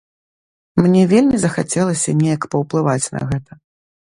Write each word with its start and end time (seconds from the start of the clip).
Мне 0.85 1.01
вельмі 1.11 1.35
захацелася 1.43 2.17
неяк 2.25 2.49
паўплываць 2.57 3.11
на 3.19 3.25
гэта. 3.29 3.51